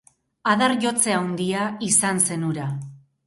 [0.51, 2.71] Adar-jotze handia izan zen hura.